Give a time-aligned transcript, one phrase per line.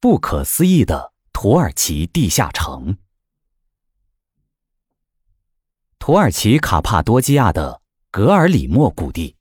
[0.00, 2.96] 不可思议的土耳其地下城。
[5.98, 7.82] 土耳其卡帕多基亚的
[8.12, 9.34] 格尔里莫谷地，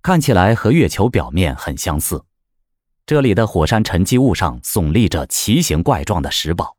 [0.00, 2.24] 看起来和月球表面很相似。
[3.04, 6.76] 这里的火山沉积物上耸立着奇形怪状的石堡，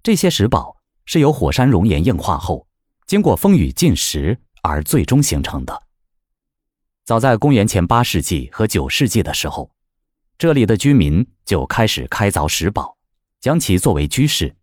[0.00, 2.68] 这些石堡是由火山熔岩硬化后，
[3.04, 5.82] 经过风雨浸蚀而最终形成的。
[7.04, 9.72] 早在公元前八世纪和九世纪的时候。
[10.38, 12.96] 这里的居民就开始开凿石堡，
[13.40, 14.56] 将其作为居室。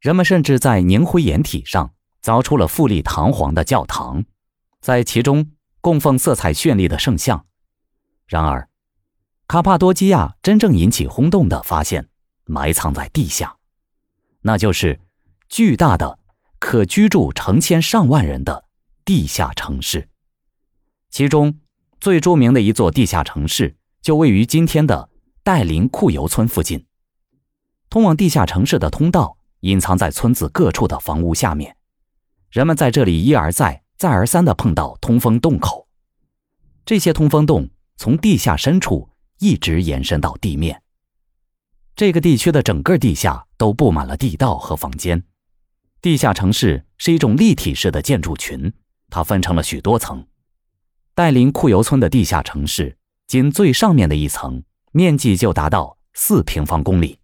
[0.00, 4.24] 人们甚至在凝灰岩体上凿出了富丽堂皇的教堂，
[4.80, 7.46] 在其中供奉色彩绚丽的圣像。
[8.26, 8.68] 然而，
[9.46, 12.08] 卡帕多基亚真正引起轰动的发现
[12.44, 13.56] 埋藏在地下，
[14.42, 15.00] 那就是
[15.48, 16.18] 巨大的、
[16.58, 18.66] 可居住成千上万人的
[19.04, 20.08] 地下城市。
[21.10, 21.58] 其中
[22.00, 23.76] 最著名的一座地下城市。
[24.02, 25.10] 就位于今天的
[25.42, 26.86] 戴林库尤村附近。
[27.88, 31.76] 通往地下城市的通道隐藏在村子各处的房屋下面，
[32.50, 35.88] 人们在这里一而再、再而三地碰到通风洞口。
[36.86, 40.82] 这些通风洞从地下深处一直延伸到地面。
[41.94, 45.22] 这个地区的整个地下都布满了地道和房间。
[46.00, 48.72] 地下城市是一种立体式的建筑群，
[49.10, 50.26] 它分成了许多层。
[51.14, 52.96] 戴林库尤村的地下城市。
[53.30, 57.20] 仅最上面的一层面积就达到四平方公里，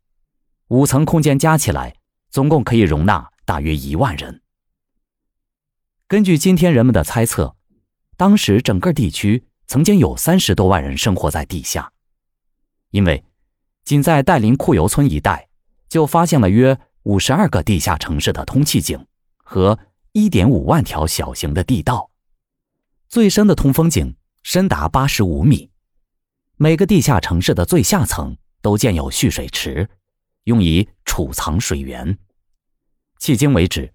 [0.68, 1.96] 五层空间加起来
[2.30, 4.40] 总共可以容纳大约一万人。
[6.06, 7.56] 根据今天人们的猜测，
[8.16, 11.90] 当时整个地区曾经有三十多万人生活在地下，
[12.92, 13.24] 因为
[13.82, 15.48] 仅在戴林库尤村一带
[15.88, 19.04] 就发现了约五十二个地下城市的通气井
[19.38, 19.76] 和
[20.12, 22.12] 一点五万条小型的地道，
[23.08, 25.68] 最深的通风井深达八十五米。
[26.58, 29.90] 每个地下城市的最下层都建有蓄水池，
[30.44, 32.16] 用以储藏水源。
[33.20, 33.92] 迄今为止，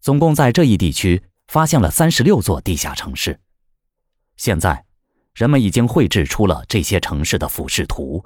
[0.00, 3.38] 总共在这一地区发现了三十六座地下城市。
[4.36, 4.84] 现在，
[5.34, 8.24] 人们已经绘制出了这些城市的俯视图。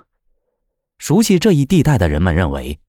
[0.96, 2.80] 熟悉这一地带的人们认为，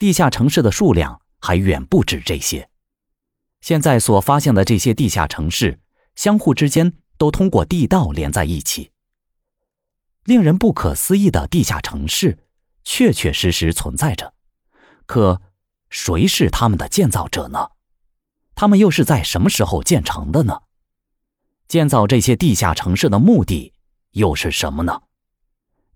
[0.00, 2.68] 地下城市的数量还远不止这些。
[3.60, 5.78] 现在所发现的这些地下城市，
[6.16, 8.90] 相互之间都通过地道连在一起。
[10.24, 12.38] 令人不可思议的地下城市，
[12.82, 14.34] 确确实实存在着。
[15.06, 15.42] 可，
[15.90, 17.70] 谁是他们的建造者呢？
[18.54, 20.62] 他们又是在什么时候建成的呢？
[21.68, 23.72] 建造这些地下城市的目的
[24.12, 25.02] 又是什么呢？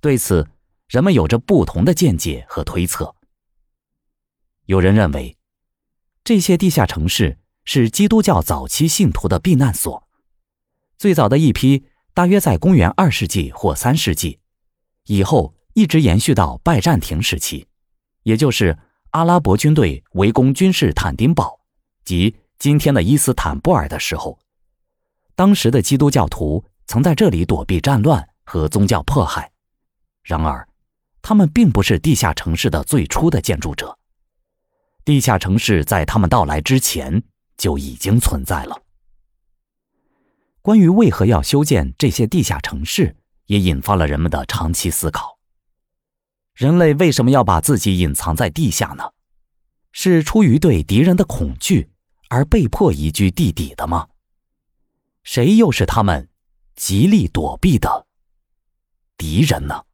[0.01, 0.49] 对此，
[0.89, 3.15] 人们有着不同的见解和推测。
[4.67, 5.39] 有人认为，
[6.23, 10.07] 这些地下城市是基督教早期信徒的避难所，
[10.99, 11.88] 最早的一批。
[12.19, 14.41] 大约在公元二世纪或三世纪
[15.05, 17.65] 以后，一直延续到拜占庭时期，
[18.25, 18.77] 也就是
[19.11, 21.61] 阿拉伯军队围攻君士坦丁堡
[22.05, 24.37] 及今天的伊斯坦布尔的时候，
[25.37, 29.53] 当时的基督教徒曾在这里躲避战乱和宗教迫害。
[30.25, 30.67] 然而，
[31.23, 33.97] 他们并不是地下城市的最初的建筑者，
[35.05, 37.23] 地下城市在他们到来之前
[37.57, 38.83] 就已经存在了。
[40.69, 45.39] 关于为何要修建这些地下城市，也引发了人们的长期思考。
[46.55, 49.05] 人类为什么要把自己隐藏在地下呢？
[49.93, 51.89] 是出于对敌人的恐惧
[52.29, 54.09] 而被迫移居地底的吗？
[55.23, 56.29] 谁又是他们
[56.77, 58.07] 极力躲避的
[59.17, 59.85] 敌人呢？